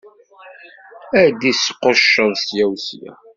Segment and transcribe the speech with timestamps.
[1.21, 3.11] Ad d-isqucceḍ sya u sya.